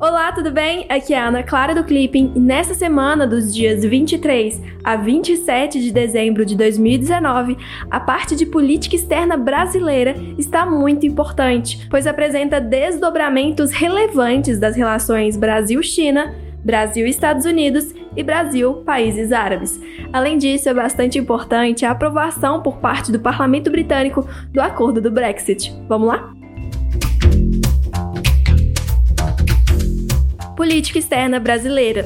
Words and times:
Olá, 0.00 0.32
tudo 0.32 0.50
bem? 0.50 0.86
Aqui 0.88 1.12
é 1.12 1.18
a 1.18 1.26
Ana 1.26 1.42
Clara 1.42 1.74
do 1.74 1.84
Clipping 1.84 2.32
e 2.34 2.40
nessa 2.40 2.72
semana 2.72 3.26
dos 3.26 3.54
dias 3.54 3.84
23 3.84 4.58
a 4.82 4.96
27 4.96 5.78
de 5.78 5.92
dezembro 5.92 6.46
de 6.46 6.56
2019, 6.56 7.58
a 7.90 8.00
parte 8.00 8.34
de 8.34 8.46
política 8.46 8.96
externa 8.96 9.36
brasileira 9.36 10.14
está 10.38 10.64
muito 10.64 11.04
importante, 11.04 11.86
pois 11.90 12.06
apresenta 12.06 12.58
desdobramentos 12.58 13.72
relevantes 13.72 14.58
das 14.58 14.74
relações 14.74 15.36
Brasil-China, 15.36 16.34
Brasil-Estados 16.64 17.44
Unidos 17.44 17.94
e 18.16 18.22
Brasil-países 18.22 19.32
árabes. 19.32 19.78
Além 20.10 20.38
disso, 20.38 20.70
é 20.70 20.72
bastante 20.72 21.18
importante 21.18 21.84
a 21.84 21.90
aprovação 21.90 22.62
por 22.62 22.78
parte 22.78 23.12
do 23.12 23.20
Parlamento 23.20 23.70
Britânico 23.70 24.26
do 24.50 24.62
acordo 24.62 24.98
do 24.98 25.10
Brexit. 25.10 25.70
Vamos 25.86 26.08
lá? 26.08 26.39
Política 30.60 30.98
Externa 30.98 31.40
Brasileira. 31.40 32.04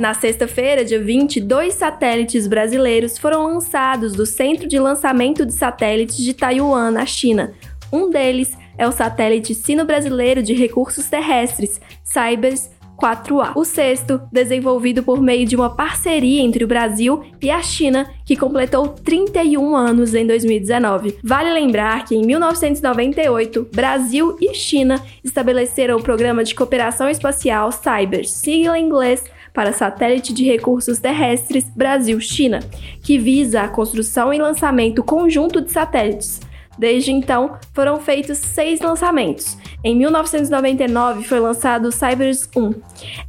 Na 0.00 0.12
sexta-feira, 0.12 0.84
dia 0.84 1.00
20, 1.00 1.40
dois 1.40 1.74
satélites 1.74 2.48
brasileiros 2.48 3.18
foram 3.18 3.46
lançados 3.46 4.14
do 4.14 4.26
Centro 4.26 4.66
de 4.66 4.80
Lançamento 4.80 5.46
de 5.46 5.52
Satélites 5.52 6.16
de 6.16 6.34
Taiwan, 6.34 6.90
na 6.90 7.06
China. 7.06 7.54
Um 7.92 8.10
deles 8.10 8.58
é 8.76 8.84
o 8.88 8.90
satélite 8.90 9.54
sino-brasileiro 9.54 10.42
de 10.42 10.54
recursos 10.54 11.06
terrestres, 11.06 11.80
Cybers 12.02 12.68
4A. 13.00 13.52
O 13.54 13.64
sexto, 13.64 14.20
desenvolvido 14.32 15.02
por 15.02 15.20
meio 15.20 15.46
de 15.46 15.54
uma 15.54 15.70
parceria 15.70 16.42
entre 16.42 16.64
o 16.64 16.68
Brasil 16.68 17.22
e 17.40 17.50
a 17.50 17.62
China, 17.62 18.10
que 18.24 18.36
completou 18.36 18.88
31 18.88 19.76
anos 19.76 20.14
em 20.14 20.26
2019. 20.26 21.18
Vale 21.22 21.52
lembrar 21.52 22.04
que 22.04 22.14
em 22.14 22.24
1998, 22.24 23.68
Brasil 23.72 24.36
e 24.40 24.54
China 24.54 25.02
estabeleceram 25.22 25.98
o 25.98 26.02
Programa 26.02 26.42
de 26.42 26.54
Cooperação 26.54 27.08
Espacial 27.08 27.70
Cyber, 27.70 28.26
sigla 28.26 28.78
em 28.78 28.86
inglês 28.86 29.22
para 29.52 29.72
Satélite 29.72 30.34
de 30.34 30.44
Recursos 30.44 30.98
Terrestres 30.98 31.64
Brasil-China, 31.74 32.60
que 33.02 33.16
visa 33.16 33.62
a 33.62 33.68
construção 33.68 34.32
e 34.32 34.38
lançamento 34.38 35.02
conjunto 35.02 35.62
de 35.62 35.72
satélites 35.72 36.40
Desde 36.78 37.12
então, 37.12 37.58
foram 37.72 38.00
feitos 38.00 38.38
seis 38.38 38.80
lançamentos. 38.80 39.56
Em 39.82 39.96
1999 39.96 41.24
foi 41.24 41.40
lançado 41.40 41.88
o 41.88 41.92
Cybers 41.92 42.48
1. 42.54 42.74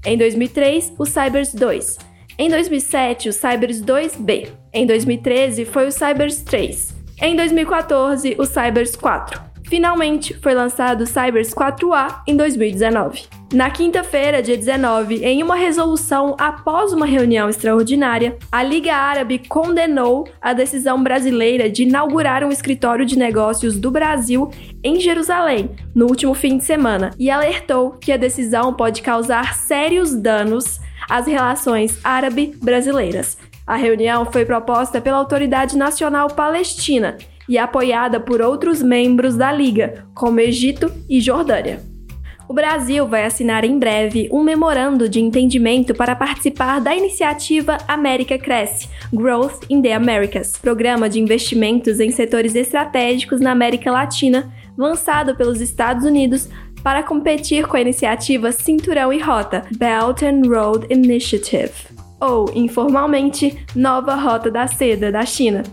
Em 0.05 0.17
2003, 0.17 0.93
o 0.97 1.05
Cybers 1.05 1.53
2. 1.53 1.97
Em 2.39 2.49
2007, 2.49 3.29
o 3.29 3.33
Cybers 3.33 3.81
2B. 3.81 4.49
Em 4.73 4.85
2013 4.85 5.65
foi 5.65 5.87
o 5.87 5.91
Cybers 5.91 6.41
3. 6.41 6.95
Em 7.21 7.35
2014, 7.35 8.35
o 8.37 8.45
Cybers 8.45 8.95
4. 8.95 9.41
Finalmente, 9.63 10.33
foi 10.35 10.53
lançado 10.53 11.01
o 11.01 11.07
Cybers 11.07 11.53
4A 11.53 12.21
em 12.27 12.35
2019. 12.35 13.36
Na 13.53 13.69
quinta-feira, 13.69 14.43
dia 14.43 14.57
19, 14.57 15.23
em 15.23 15.41
uma 15.41 15.55
resolução 15.55 16.35
após 16.37 16.91
uma 16.91 17.05
reunião 17.05 17.49
extraordinária, 17.49 18.37
a 18.51 18.61
Liga 18.61 18.93
Árabe 18.93 19.39
condenou 19.39 20.27
a 20.41 20.51
decisão 20.51 21.01
brasileira 21.01 21.69
de 21.69 21.83
inaugurar 21.83 22.43
um 22.43 22.51
escritório 22.51 23.05
de 23.05 23.17
negócios 23.17 23.79
do 23.79 23.89
Brasil 23.89 24.51
em 24.83 24.99
Jerusalém 24.99 25.71
no 25.95 26.07
último 26.07 26.33
fim 26.33 26.57
de 26.57 26.65
semana 26.65 27.11
e 27.17 27.31
alertou 27.31 27.91
que 27.91 28.11
a 28.11 28.17
decisão 28.17 28.73
pode 28.73 29.01
causar 29.01 29.53
sérios 29.53 30.13
danos 30.13 30.81
às 31.09 31.25
relações 31.25 31.97
árabe-brasileiras. 32.03 33.37
A 33.65 33.77
reunião 33.77 34.25
foi 34.25 34.43
proposta 34.43 34.99
pela 34.99 35.17
Autoridade 35.17 35.77
Nacional 35.77 36.27
Palestina 36.27 37.17
e 37.47 37.57
apoiada 37.57 38.19
por 38.19 38.41
outros 38.41 38.83
membros 38.83 39.37
da 39.37 39.53
Liga, 39.53 40.05
como 40.13 40.41
Egito 40.41 40.91
e 41.09 41.21
Jordânia. 41.21 41.96
O 42.49 42.53
Brasil 42.53 43.05
vai 43.05 43.25
assinar 43.25 43.65
em 43.65 43.77
breve 43.77 44.29
um 44.31 44.41
memorando 44.41 45.09
de 45.09 45.19
entendimento 45.19 45.93
para 45.93 46.15
participar 46.15 46.79
da 46.79 46.95
iniciativa 46.95 47.77
América 47.85 48.37
Cresce 48.37 48.87
Growth 49.11 49.65
in 49.69 49.81
the 49.81 49.91
Americas, 49.91 50.53
programa 50.53 51.09
de 51.09 51.19
investimentos 51.19 51.99
em 51.99 52.09
setores 52.09 52.55
estratégicos 52.55 53.41
na 53.41 53.51
América 53.51 53.91
Latina, 53.91 54.49
lançado 54.77 55.35
pelos 55.35 55.59
Estados 55.59 56.05
Unidos 56.05 56.47
para 56.81 57.03
competir 57.03 57.67
com 57.67 57.75
a 57.75 57.81
iniciativa 57.81 58.53
Cinturão 58.53 59.11
e 59.11 59.19
Rota 59.19 59.65
Belt 59.77 60.21
and 60.23 60.47
Road 60.47 60.87
Initiative, 60.89 61.73
ou, 62.21 62.49
informalmente, 62.55 63.65
Nova 63.75 64.15
Rota 64.15 64.49
da 64.49 64.67
Seda 64.67 65.11
da 65.11 65.25
China. 65.25 65.63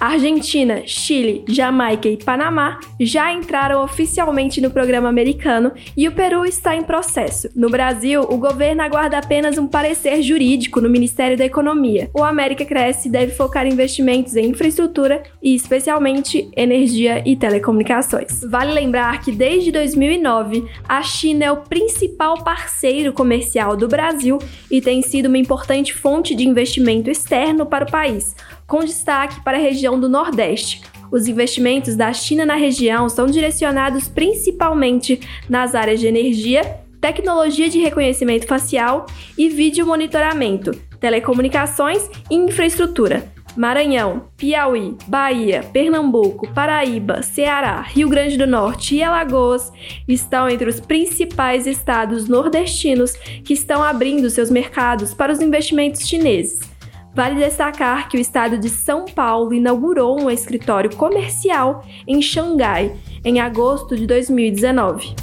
Argentina, 0.00 0.82
Chile, 0.86 1.44
Jamaica 1.48 2.08
e 2.08 2.16
Panamá 2.16 2.78
já 3.00 3.32
entraram 3.32 3.82
oficialmente 3.82 4.60
no 4.60 4.70
programa 4.70 5.08
americano 5.08 5.72
e 5.96 6.06
o 6.06 6.12
Peru 6.12 6.44
está 6.44 6.76
em 6.76 6.84
processo. 6.84 7.48
No 7.54 7.68
Brasil, 7.68 8.22
o 8.22 8.36
governo 8.36 8.82
aguarda 8.82 9.18
apenas 9.18 9.58
um 9.58 9.66
parecer 9.66 10.22
jurídico 10.22 10.80
no 10.80 10.88
Ministério 10.88 11.36
da 11.36 11.44
Economia. 11.44 12.08
O 12.14 12.22
América 12.22 12.64
Cresce 12.64 13.08
deve 13.08 13.32
focar 13.32 13.66
investimentos 13.66 14.36
em 14.36 14.50
infraestrutura 14.50 15.22
e, 15.42 15.54
especialmente, 15.54 16.48
energia 16.56 17.22
e 17.26 17.34
telecomunicações. 17.34 18.40
Vale 18.44 18.72
lembrar 18.72 19.20
que 19.20 19.32
desde 19.32 19.72
2009, 19.72 20.64
a 20.88 21.02
China 21.02 21.44
é 21.44 21.50
o 21.50 21.56
principal 21.56 22.44
parceiro 22.44 23.12
comercial 23.12 23.76
do 23.76 23.88
Brasil 23.88 24.38
e 24.70 24.80
tem 24.80 25.02
sido 25.02 25.26
uma 25.26 25.38
importante 25.38 25.92
fonte 25.92 26.36
de 26.36 26.46
investimento 26.46 27.10
externo 27.10 27.66
para 27.66 27.84
o 27.84 27.90
país 27.90 28.36
com 28.68 28.84
destaque 28.84 29.40
para 29.40 29.56
a 29.56 29.60
região 29.88 29.98
do 29.98 30.08
Nordeste. 30.08 30.82
Os 31.10 31.26
investimentos 31.26 31.96
da 31.96 32.12
China 32.12 32.44
na 32.44 32.54
região 32.54 33.08
são 33.08 33.26
direcionados 33.26 34.06
principalmente 34.08 35.18
nas 35.48 35.74
áreas 35.74 35.98
de 35.98 36.06
energia, 36.06 36.62
tecnologia 37.00 37.70
de 37.70 37.78
reconhecimento 37.78 38.46
facial 38.46 39.06
e 39.36 39.48
vídeo 39.48 39.86
monitoramento, 39.86 40.72
telecomunicações 41.00 42.06
e 42.30 42.34
infraestrutura. 42.34 43.32
Maranhão, 43.56 44.28
Piauí, 44.36 44.94
Bahia, 45.06 45.64
Pernambuco, 45.72 46.46
Paraíba, 46.52 47.22
Ceará, 47.22 47.80
Rio 47.80 48.08
Grande 48.08 48.36
do 48.36 48.46
Norte 48.46 48.94
e 48.94 49.02
Alagoas 49.02 49.72
estão 50.06 50.48
entre 50.48 50.68
os 50.68 50.78
principais 50.78 51.66
estados 51.66 52.28
nordestinos 52.28 53.14
que 53.42 53.54
estão 53.54 53.82
abrindo 53.82 54.28
seus 54.28 54.50
mercados 54.50 55.14
para 55.14 55.32
os 55.32 55.40
investimentos 55.40 56.06
chineses. 56.06 56.77
Vale 57.18 57.34
destacar 57.34 58.08
que 58.08 58.16
o 58.16 58.20
estado 58.20 58.56
de 58.56 58.68
São 58.68 59.04
Paulo 59.04 59.52
inaugurou 59.52 60.22
um 60.22 60.30
escritório 60.30 60.94
comercial 60.94 61.84
em 62.06 62.22
Xangai 62.22 62.96
em 63.24 63.40
agosto 63.40 63.96
de 63.96 64.06
2019. 64.06 65.16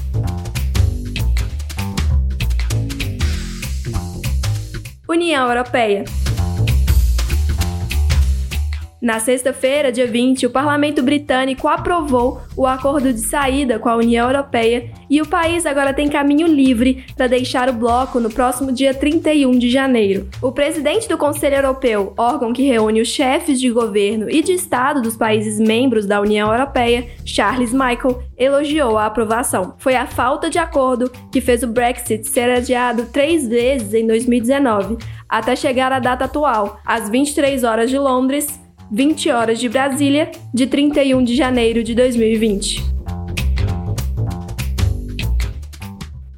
União 5.08 5.48
Europeia 5.48 6.04
na 9.06 9.20
sexta-feira, 9.20 9.92
dia 9.92 10.08
20, 10.08 10.48
o 10.48 10.50
parlamento 10.50 11.04
britânico 11.04 11.68
aprovou 11.68 12.42
o 12.58 12.66
acordo 12.66 13.14
de 13.14 13.20
saída 13.20 13.78
com 13.78 13.88
a 13.88 13.96
União 13.96 14.28
Europeia 14.28 14.90
e 15.08 15.22
o 15.22 15.28
país 15.28 15.64
agora 15.68 15.94
tem 15.94 16.10
caminho 16.10 16.48
livre 16.48 17.06
para 17.16 17.28
deixar 17.28 17.70
o 17.70 17.74
bloco 17.74 18.20
no 18.20 18.32
próximo 18.32 18.72
dia 18.72 18.96
31 18.96 19.60
de 19.60 19.70
janeiro. 19.70 20.28
O 20.42 20.52
presidente 20.52 21.08
do 21.08 21.20
Conselho 21.20 21.58
Europeu, 21.58 22.16
órgão 22.18 22.52
que 22.52 22.64
reúne 22.64 23.00
os 23.00 23.08
chefes 23.08 23.60
de 23.60 23.70
governo 23.70 24.28
e 24.28 24.42
de 24.42 24.54
Estado 24.54 25.04
dos 25.04 25.16
países 25.16 25.60
membros 25.60 26.08
da 26.08 26.20
União 26.20 26.52
Europeia, 26.52 27.06
Charles 27.24 27.74
Michael, 27.74 28.24
elogiou 28.36 28.98
a 28.98 29.06
aprovação. 29.06 29.76
Foi 29.78 29.96
a 29.96 30.08
falta 30.08 30.50
de 30.50 30.58
acordo 30.58 31.12
que 31.32 31.42
fez 31.42 31.62
o 31.62 31.68
Brexit 31.68 32.28
ser 32.28 32.50
adiado 32.50 33.06
três 33.14 33.48
vezes 33.48 33.94
em 33.94 34.08
2019, 34.08 34.98
até 35.30 35.56
chegar 35.56 35.92
à 35.92 36.00
data 36.00 36.26
atual, 36.26 36.80
às 36.84 37.08
23 37.08 37.64
horas 37.64 37.92
de 37.92 38.00
Londres, 38.00 38.65
20 38.92 39.32
horas 39.32 39.60
de 39.60 39.68
Brasília, 39.68 40.32
de 40.54 40.68
31 40.68 41.24
de 41.24 41.36
janeiro 41.36 41.84
de 41.84 41.96
2020. 41.96 42.84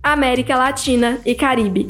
América 0.02 0.56
Latina 0.56 1.20
e 1.26 1.36
Caribe. 1.36 1.88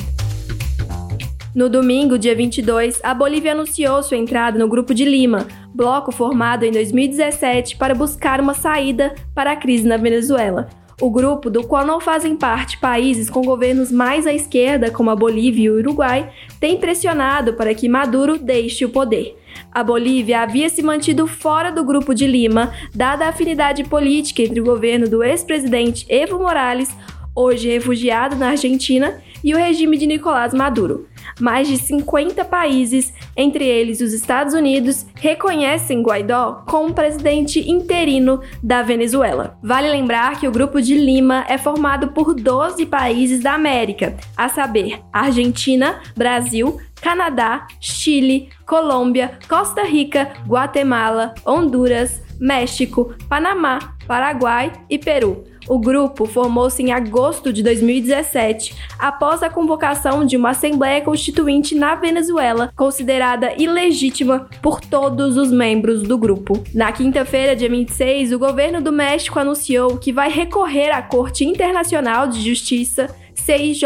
No 1.53 1.69
domingo, 1.69 2.17
dia 2.17 2.35
22, 2.35 2.99
a 3.03 3.13
Bolívia 3.13 3.51
anunciou 3.51 4.01
sua 4.01 4.17
entrada 4.17 4.57
no 4.57 4.67
Grupo 4.67 4.93
de 4.93 5.05
Lima, 5.05 5.47
bloco 5.73 6.11
formado 6.11 6.63
em 6.63 6.71
2017 6.71 7.77
para 7.77 7.93
buscar 7.93 8.41
uma 8.41 8.53
saída 8.53 9.13
para 9.35 9.51
a 9.51 9.55
crise 9.55 9.87
na 9.87 9.97
Venezuela. 9.97 10.67
O 10.99 11.11
grupo, 11.11 11.51
do 11.51 11.63
qual 11.63 11.85
não 11.85 12.01
fazem 12.01 12.35
parte 12.35 12.79
países 12.79 13.29
com 13.29 13.43
governos 13.43 13.91
mais 13.91 14.25
à 14.25 14.33
esquerda, 14.33 14.89
como 14.89 15.11
a 15.11 15.15
Bolívia 15.15 15.65
e 15.65 15.69
o 15.69 15.77
Uruguai, 15.77 16.33
tem 16.59 16.77
pressionado 16.77 17.53
para 17.53 17.75
que 17.75 17.87
Maduro 17.87 18.39
deixe 18.39 18.83
o 18.83 18.89
poder. 18.89 19.37
A 19.71 19.83
Bolívia 19.83 20.41
havia 20.41 20.67
se 20.69 20.81
mantido 20.81 21.27
fora 21.27 21.71
do 21.71 21.85
Grupo 21.85 22.15
de 22.15 22.25
Lima, 22.25 22.73
dada 22.95 23.25
a 23.25 23.29
afinidade 23.29 23.83
política 23.83 24.41
entre 24.41 24.59
o 24.59 24.63
governo 24.63 25.07
do 25.07 25.23
ex-presidente 25.23 26.03
Evo 26.09 26.39
Morales, 26.39 26.89
hoje 27.35 27.69
refugiado 27.69 28.35
na 28.35 28.49
Argentina, 28.49 29.21
e 29.47 29.53
o 29.53 29.57
regime 29.57 29.97
de 29.97 30.05
Nicolás 30.05 30.53
Maduro. 30.53 31.07
Mais 31.39 31.69
de 31.69 31.77
50 31.77 32.43
países, 32.43 33.13
entre 33.33 33.65
eles 33.65 34.01
os 34.01 34.11
Estados 34.11 34.53
Unidos, 34.53 35.05
reconhecem 35.15 36.03
Guaidó 36.03 36.65
como 36.67 36.93
presidente 36.93 37.61
interino 37.71 38.41
da 38.61 38.81
Venezuela. 38.81 39.57
Vale 39.63 39.89
lembrar 39.89 40.37
que 40.37 40.49
o 40.49 40.51
Grupo 40.51 40.81
de 40.81 40.95
Lima 40.95 41.45
é 41.47 41.57
formado 41.57 42.09
por 42.09 42.33
12 42.33 42.87
países 42.87 43.39
da 43.39 43.53
América, 43.53 44.17
a 44.35 44.49
saber, 44.49 44.99
Argentina, 45.13 46.01
Brasil, 46.13 46.81
Canadá, 47.01 47.67
Chile, 47.79 48.49
Colômbia, 48.65 49.39
Costa 49.47 49.83
Rica, 49.83 50.33
Guatemala, 50.45 51.33
Honduras, 51.45 52.21
México, 52.37 53.15
Panamá, 53.29 53.95
Paraguai 54.05 54.73
e 54.89 54.97
Peru. 54.97 55.45
O 55.67 55.77
grupo 55.77 56.25
formou-se 56.25 56.81
em 56.81 56.93
agosto 56.93 57.51
de 57.51 57.61
2017, 57.61 58.73
após 58.97 59.43
a 59.43 59.49
convocação 59.49 60.25
de 60.25 60.37
uma 60.37 60.51
Assembleia 60.51 61.01
Constituinte 61.01 61.75
na 61.75 61.95
Venezuela, 61.95 62.71
considerada 62.75 63.53
ilegítima 63.57 64.47
por 64.61 64.79
todos 64.79 65.35
os 65.35 65.51
membros 65.51 66.03
do 66.03 66.17
grupo. 66.17 66.63
Na 66.73 66.91
quinta-feira, 66.91 67.55
dia 67.55 67.69
26, 67.69 68.31
o 68.31 68.39
governo 68.39 68.81
do 68.81 68.93
México 68.93 69.39
anunciou 69.39 69.97
que 69.97 70.13
vai 70.13 70.29
recorrer 70.29 70.89
à 70.91 71.01
Corte 71.01 71.43
Internacional 71.43 72.27
de 72.27 72.41
Justiça 72.41 73.13
CIJ, 73.35 73.83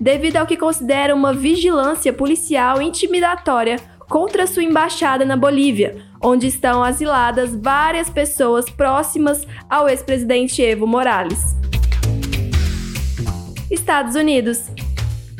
devido 0.00 0.36
ao 0.36 0.46
que 0.46 0.56
considera 0.56 1.14
uma 1.14 1.32
vigilância 1.32 2.12
policial 2.12 2.80
intimidatória 2.82 3.76
contra 4.08 4.46
sua 4.46 4.62
embaixada 4.62 5.24
na 5.24 5.36
Bolívia, 5.36 5.96
onde 6.22 6.46
estão 6.46 6.82
asiladas 6.82 7.54
várias 7.54 8.08
pessoas 8.08 8.68
próximas 8.70 9.46
ao 9.68 9.88
ex-presidente 9.88 10.62
Evo 10.62 10.86
Morales. 10.86 11.56
Estados 13.70 14.14
Unidos. 14.14 14.70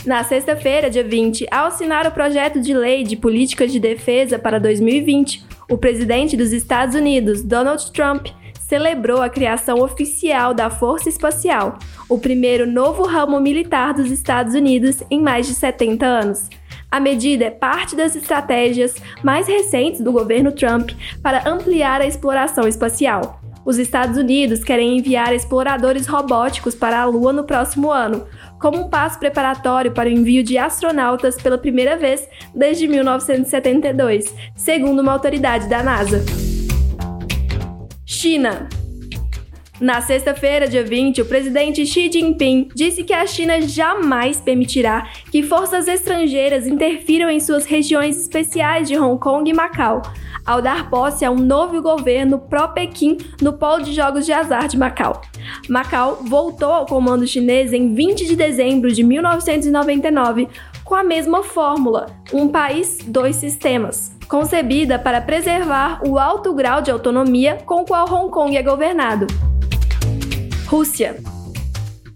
Na 0.05 0.23
sexta-feira, 0.23 0.89
dia 0.89 1.03
20, 1.03 1.47
ao 1.51 1.67
assinar 1.67 2.07
o 2.07 2.11
projeto 2.11 2.61
de 2.61 2.73
lei 2.73 3.03
de 3.03 3.17
política 3.17 3.67
de 3.67 3.81
defesa 3.81 4.39
para 4.39 4.61
2020, 4.61 5.45
o 5.69 5.77
presidente 5.77 6.37
dos 6.37 6.53
Estados 6.53 6.95
Unidos, 6.95 7.43
Donald 7.43 7.91
Trump, 7.93 8.29
celebrou 8.69 9.23
a 9.23 9.31
criação 9.31 9.81
oficial 9.81 10.53
da 10.53 10.69
Força 10.69 11.09
Espacial, 11.09 11.79
o 12.09 12.19
primeiro 12.19 12.67
novo 12.67 13.03
ramo 13.03 13.41
militar 13.41 13.95
dos 13.95 14.11
Estados 14.11 14.55
Unidos 14.55 15.03
em 15.11 15.21
mais 15.21 15.47
de 15.47 15.55
70 15.55 16.05
anos. 16.05 16.49
A 16.91 16.99
medida 16.99 17.45
é 17.45 17.51
parte 17.51 17.95
das 17.95 18.17
estratégias 18.17 18.95
mais 19.23 19.47
recentes 19.47 20.01
do 20.01 20.11
governo 20.11 20.53
Trump 20.53 20.91
para 21.23 21.49
ampliar 21.49 22.01
a 22.01 22.07
exploração 22.07 22.67
espacial. 22.67 23.41
Os 23.65 23.77
Estados 23.77 24.17
Unidos 24.17 24.65
querem 24.65 24.97
enviar 24.97 25.35
exploradores 25.35 26.07
robóticos 26.07 26.75
para 26.75 27.01
a 27.01 27.05
Lua 27.05 27.35
no 27.35 27.45
próximo 27.45 27.91
ano, 27.91 28.27
como 28.59 28.79
um 28.79 28.89
passo 28.89 29.19
preparatório 29.19 29.93
para 29.93 30.09
o 30.09 30.13
envio 30.13 30.43
de 30.43 30.57
astronautas 30.57 31.37
pela 31.37 31.59
primeira 31.59 31.95
vez 31.95 32.27
desde 32.55 32.89
1972, 32.89 34.35
segundo 34.57 35.01
uma 35.01 35.13
autoridade 35.13 35.69
da 35.69 35.83
NASA. 35.83 36.25
China 38.07 38.67
na 39.81 40.01
sexta-feira, 40.01 40.67
dia 40.67 40.83
20, 40.83 41.23
o 41.23 41.25
presidente 41.25 41.87
Xi 41.87 42.11
Jinping 42.11 42.69
disse 42.75 43.05
que 43.05 43.13
a 43.13 43.25
China 43.27 43.61
jamais 43.61 44.41
permitirá 44.41 45.09
que 45.31 45.43
forças 45.43 45.87
estrangeiras 45.87 46.67
interfiram 46.67 47.31
em 47.31 47.39
suas 47.39 47.65
regiões 47.65 48.21
especiais 48.21 48.89
de 48.89 48.99
Hong 48.99 49.21
Kong 49.21 49.49
e 49.49 49.55
Macau, 49.55 50.03
ao 50.45 50.61
dar 50.61 50.91
posse 50.91 51.25
a 51.25 51.31
um 51.31 51.37
novo 51.37 51.81
governo 51.81 52.39
pró-Pequim 52.39 53.19
no 53.41 53.53
polo 53.53 53.85
de 53.85 53.93
jogos 53.93 54.27
de 54.27 54.33
azar 54.33 54.67
de 54.67 54.77
Macau. 54.77 55.21
Macau 55.69 56.19
voltou 56.25 56.73
ao 56.73 56.87
comando 56.87 57.27
chinês 57.27 57.73
em 57.73 57.95
20 57.95 58.27
de 58.27 58.35
dezembro 58.35 58.91
de 58.91 59.05
1999 59.05 60.49
com 60.85 60.95
a 60.95 61.05
mesma 61.05 61.45
fórmula: 61.45 62.07
um 62.33 62.49
país, 62.49 62.99
dois 63.07 63.37
sistemas 63.37 64.17
concebida 64.29 64.99
para 64.99 65.23
preservar 65.23 66.03
o 66.07 66.19
alto 66.19 66.53
grau 66.53 66.83
de 66.83 66.91
autonomia 66.91 67.57
com 67.65 67.81
o 67.81 67.85
qual 67.87 68.07
Hong 68.13 68.31
Kong 68.31 68.55
é 68.55 68.63
governado. 68.63 69.27
Rússia. 70.69 71.17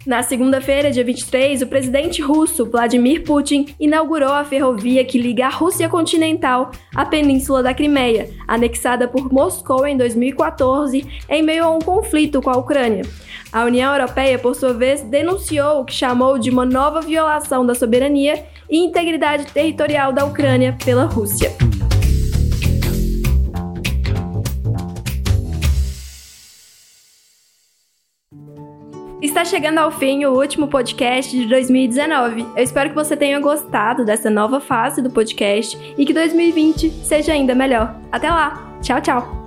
Na 0.06 0.22
segunda-feira, 0.22 0.90
dia 0.90 1.02
23, 1.02 1.62
o 1.62 1.66
presidente 1.66 2.20
russo 2.20 2.66
Vladimir 2.66 3.24
Putin 3.24 3.74
inaugurou 3.80 4.28
a 4.28 4.44
ferrovia 4.44 5.02
que 5.06 5.16
liga 5.16 5.46
a 5.46 5.48
Rússia 5.48 5.88
continental 5.88 6.70
à 6.94 7.06
Península 7.06 7.62
da 7.62 7.72
Crimeia, 7.72 8.28
anexada 8.46 9.08
por 9.08 9.32
Moscou 9.32 9.86
em 9.86 9.96
2014, 9.96 11.06
em 11.30 11.42
meio 11.42 11.64
a 11.64 11.70
um 11.70 11.78
conflito 11.78 12.42
com 12.42 12.50
a 12.50 12.58
Ucrânia. 12.58 13.06
A 13.50 13.64
União 13.64 13.90
Europeia, 13.90 14.38
por 14.38 14.54
sua 14.54 14.74
vez, 14.74 15.00
denunciou 15.00 15.80
o 15.80 15.84
que 15.86 15.94
chamou 15.94 16.38
de 16.38 16.50
uma 16.50 16.66
nova 16.66 17.00
violação 17.00 17.64
da 17.64 17.74
soberania 17.74 18.44
e 18.68 18.76
integridade 18.76 19.46
territorial 19.46 20.12
da 20.12 20.26
Ucrânia 20.26 20.76
pela 20.84 21.06
Rússia. 21.06 21.71
Está 29.42 29.56
chegando 29.56 29.78
ao 29.78 29.90
fim 29.90 30.24
o 30.24 30.38
último 30.38 30.68
podcast 30.68 31.36
de 31.36 31.46
2019. 31.48 32.46
Eu 32.56 32.62
espero 32.62 32.90
que 32.90 32.94
você 32.94 33.16
tenha 33.16 33.40
gostado 33.40 34.04
dessa 34.04 34.30
nova 34.30 34.60
fase 34.60 35.02
do 35.02 35.10
podcast 35.10 35.76
e 35.98 36.06
que 36.06 36.14
2020 36.14 36.88
seja 37.04 37.32
ainda 37.32 37.52
melhor. 37.52 37.92
Até 38.12 38.30
lá! 38.30 38.78
Tchau, 38.80 39.00
tchau! 39.00 39.41